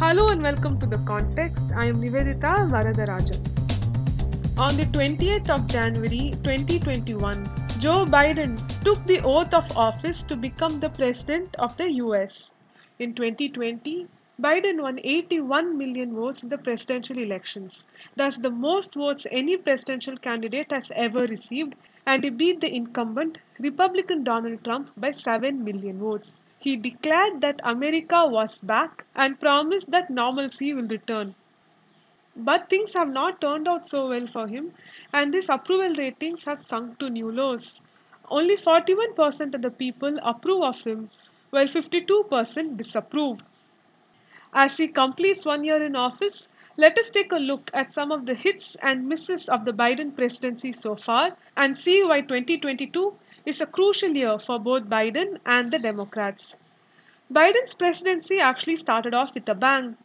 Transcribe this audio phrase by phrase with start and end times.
[0.00, 1.72] Hello and welcome to The Context.
[1.76, 3.36] I am Nivedita Varadarajan.
[4.58, 7.44] On the 20th of January 2021,
[7.78, 12.48] Joe Biden took the oath of office to become the President of the US.
[12.98, 14.06] In 2020,
[14.40, 17.84] Biden won 81 million votes in the presidential elections,
[18.16, 21.74] thus, the most votes any presidential candidate has ever received,
[22.06, 26.38] and he beat the incumbent, Republican Donald Trump, by 7 million votes.
[26.60, 31.34] He declared that America was back and promised that normalcy will return.
[32.36, 34.74] But things have not turned out so well for him,
[35.10, 37.80] and his approval ratings have sunk to new lows.
[38.28, 41.08] Only 41% of the people approve of him,
[41.48, 43.40] while 52% disapprove.
[44.52, 48.26] As he completes one year in office, let us take a look at some of
[48.26, 53.60] the hits and misses of the Biden presidency so far and see why 2022 is
[53.60, 56.54] a crucial year for both Biden and the Democrats.
[57.32, 59.96] Biden's presidency actually started off with a bang.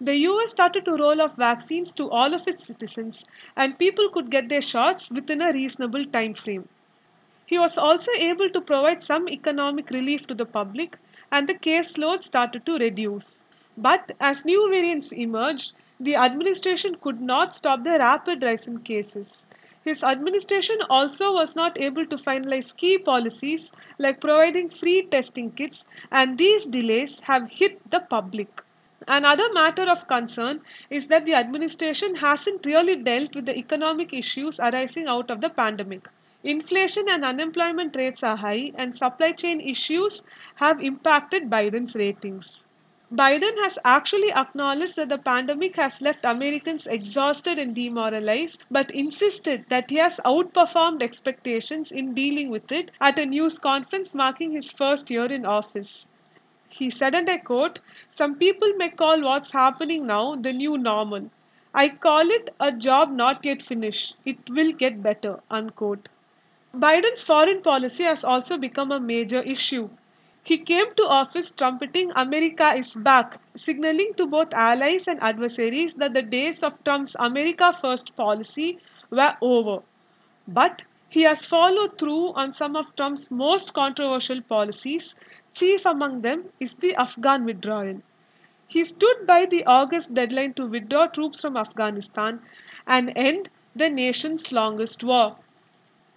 [0.00, 3.24] The US started to roll off vaccines to all of its citizens,
[3.56, 6.68] and people could get their shots within a reasonable time frame.
[7.46, 10.98] He was also able to provide some economic relief to the public,
[11.30, 13.38] and the caseload started to reduce.
[13.76, 19.44] But as new variants emerged, the administration could not stop the rapid rise in cases.
[19.84, 25.84] His administration also was not able to finalize key policies like providing free testing kits,
[26.10, 28.62] and these delays have hit the public.
[29.06, 34.58] Another matter of concern is that the administration hasn't really dealt with the economic issues
[34.58, 36.08] arising out of the pandemic.
[36.42, 40.22] Inflation and unemployment rates are high, and supply chain issues
[40.54, 42.60] have impacted Biden's ratings.
[43.12, 49.64] Biden has actually acknowledged that the pandemic has left Americans exhausted and demoralized, but insisted
[49.68, 54.72] that he has outperformed expectations in dealing with it at a news conference marking his
[54.72, 56.08] first year in office.
[56.70, 57.78] He said, and I quote,
[58.16, 61.30] Some people may call what's happening now the new normal.
[61.72, 64.16] I call it a job not yet finished.
[64.24, 65.40] It will get better.
[65.50, 66.08] Unquote.
[66.74, 69.90] Biden's foreign policy has also become a major issue.
[70.44, 76.12] He came to office trumpeting America is back, signaling to both allies and adversaries that
[76.14, 78.78] the days of Trump's America First policy
[79.10, 79.82] were over.
[80.46, 85.14] But he has followed through on some of Trump's most controversial policies.
[85.54, 88.02] Chief among them is the Afghan withdrawal.
[88.68, 92.40] He stood by the August deadline to withdraw troops from Afghanistan
[92.86, 95.36] and end the nation's longest war.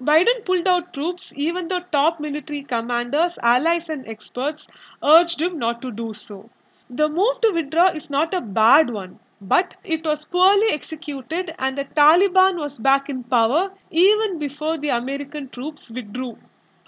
[0.00, 4.66] Biden pulled out troops even though top military commanders, allies, and experts
[5.02, 6.50] urged him not to do so.
[6.90, 11.76] The move to withdraw is not a bad one, but it was poorly executed and
[11.76, 16.38] the Taliban was back in power even before the American troops withdrew.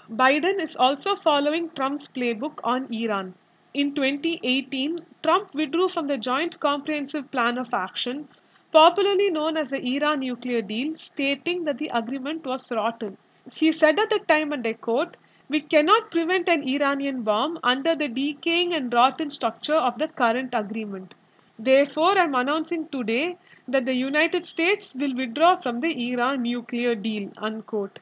[0.09, 3.33] Biden is also following Trump's playbook on Iran.
[3.73, 8.27] In 2018, Trump withdrew from the Joint Comprehensive Plan of Action,
[8.71, 13.17] popularly known as the Iran nuclear deal, stating that the agreement was rotten.
[13.53, 15.17] He said at the time, and I quote,
[15.49, 20.53] We cannot prevent an Iranian bomb under the decaying and rotten structure of the current
[20.53, 21.13] agreement.
[21.59, 26.95] Therefore, I am announcing today that the United States will withdraw from the Iran nuclear
[26.95, 27.31] deal.
[27.37, 27.99] Unquote.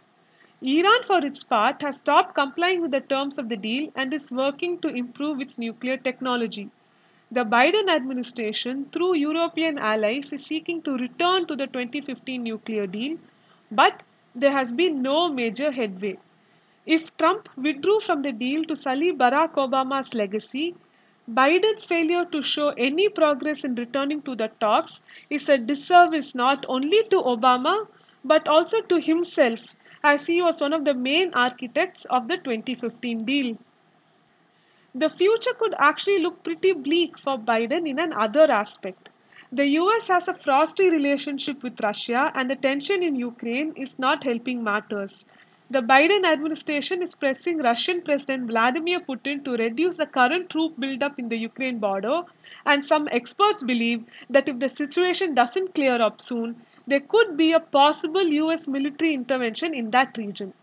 [0.61, 4.31] Iran, for its part, has stopped complying with the terms of the deal and is
[4.31, 6.69] working to improve its nuclear technology.
[7.31, 13.19] The Biden administration, through European allies, is seeking to return to the 2015 nuclear deal,
[13.71, 14.01] but
[14.33, 16.17] there has been no major headway.
[16.87, 20.73] If Trump withdrew from the deal to sully Barack Obama's legacy,
[21.31, 24.99] Biden's failure to show any progress in returning to the talks
[25.29, 27.87] is a disservice not only to Obama
[28.23, 29.59] but also to himself,
[30.03, 33.57] as he was one of the main architects of the 2015 deal.
[34.97, 39.09] The future could actually look pretty bleak for Biden in another aspect.
[39.51, 44.23] The US has a frosty relationship with Russia, and the tension in Ukraine is not
[44.23, 45.25] helping matters.
[45.69, 51.19] The Biden administration is pressing Russian President Vladimir Putin to reduce the current troop buildup
[51.19, 52.21] in the Ukraine border,
[52.65, 56.55] and some experts believe that if the situation doesn't clear up soon,
[56.87, 60.53] there could be a possible US military intervention in that region.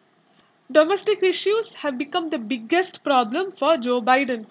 [0.71, 4.47] Domestic issues have become the biggest problem for Joe Biden.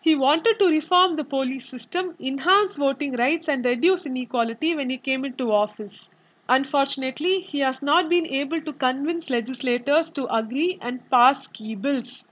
[0.00, 4.98] He wanted to reform the police system, enhance voting rights, and reduce inequality when he
[4.98, 6.10] came into office.
[6.48, 12.24] Unfortunately, he has not been able to convince legislators to agree and pass key bills.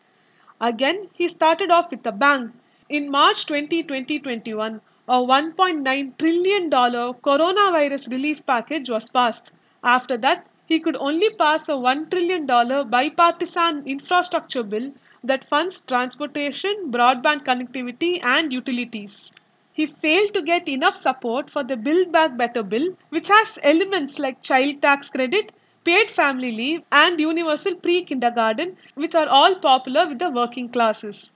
[0.61, 2.53] Again, he started off with a bang.
[2.89, 9.53] In March 20, 2021, a $1.9 trillion coronavirus relief package was passed.
[9.83, 12.45] After that, he could only pass a $1 trillion
[12.91, 14.93] bipartisan infrastructure bill
[15.25, 19.31] that funds transportation, broadband connectivity, and utilities.
[19.73, 24.19] he failed to get enough support for the Build Back Better bill, which has elements
[24.19, 25.53] like child tax credit,
[25.85, 31.33] paid family leave, and universal pre kindergarten, which are all popular with the working classes.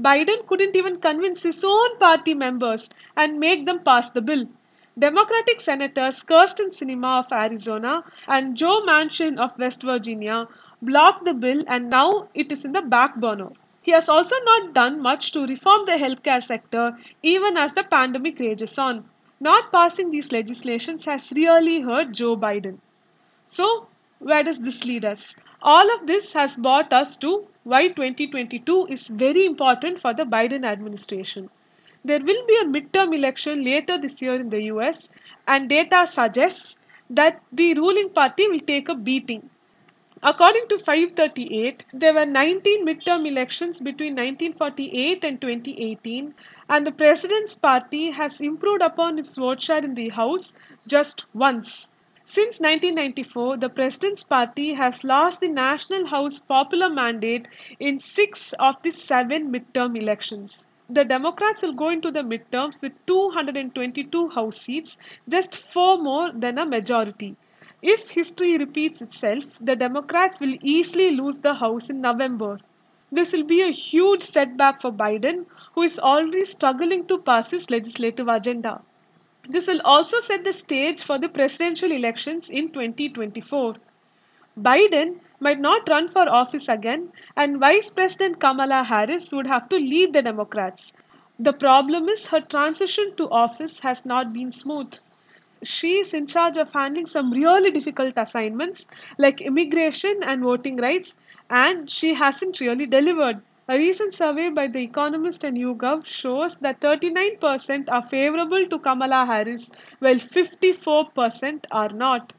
[0.00, 4.46] Biden couldn't even convince his own party members and make them pass the bill.
[4.98, 10.48] Democratic Senators Kyrsten Sinema of Arizona and Joe Manchin of West Virginia
[10.80, 13.50] blocked the bill and now it is in the back burner.
[13.82, 18.38] He has also not done much to reform the healthcare sector even as the pandemic
[18.38, 19.04] rages on.
[19.38, 22.78] Not passing these legislations has really hurt Joe Biden.
[23.48, 23.88] So,
[24.18, 25.34] where does this lead us?
[25.60, 30.64] All of this has brought us to why 2022 is very important for the Biden
[30.64, 31.50] administration.
[32.06, 35.08] There will be a midterm election later this year in the US,
[35.48, 36.76] and data suggests
[37.10, 39.50] that the ruling party will take a beating.
[40.22, 46.32] According to 538, there were 19 midterm elections between 1948 and 2018,
[46.68, 50.54] and the president's party has improved upon its vote share in the House
[50.86, 51.88] just once.
[52.24, 57.48] Since 1994, the President's Party has lost the National House popular mandate
[57.80, 60.62] in six of the seven midterm elections.
[60.88, 64.96] The Democrats will go into the midterms with 222 House seats,
[65.28, 67.36] just four more than a majority.
[67.82, 72.58] If history repeats itself, the Democrats will easily lose the House in November.
[73.12, 77.68] This will be a huge setback for Biden, who is already struggling to pass his
[77.70, 78.82] legislative agenda.
[79.48, 83.76] This will also set the stage for the presidential elections in 2024.
[84.58, 89.76] Biden might not run for office again, and Vice President Kamala Harris would have to
[89.76, 90.92] lead the Democrats.
[91.38, 94.94] The problem is her transition to office has not been smooth.
[95.62, 98.86] She is in charge of handling some really difficult assignments
[99.18, 101.16] like immigration and voting rights,
[101.50, 103.42] and she hasn't really delivered.
[103.68, 109.26] A recent survey by The Economist and YouGov shows that 39% are favorable to Kamala
[109.26, 112.32] Harris, while 54% are not.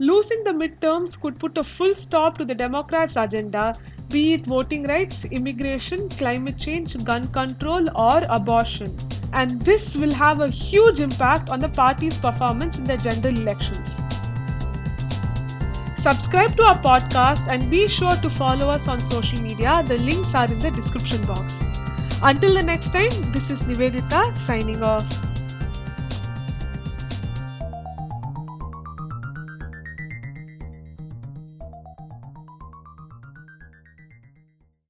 [0.00, 3.76] Losing the midterms could put a full stop to the Democrats' agenda,
[4.08, 8.96] be it voting rights, immigration, climate change, gun control, or abortion.
[9.34, 13.86] And this will have a huge impact on the party's performance in the general elections.
[16.02, 19.82] Subscribe to our podcast and be sure to follow us on social media.
[19.86, 21.52] The links are in the description box.
[22.22, 25.29] Until the next time, this is Nivedita signing off.